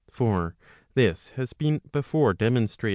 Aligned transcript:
For 0.09 0.55
this 0.95 1.29
has 1.37 1.53
been 1.53 1.79
before 1.91 2.33
demonstrated. 2.33 2.89